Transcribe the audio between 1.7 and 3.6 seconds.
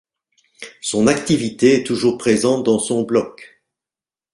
est toujours présente dans son blog.